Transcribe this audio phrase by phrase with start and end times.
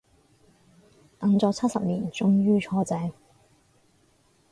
[1.19, 3.11] 等咗七十年終於坐正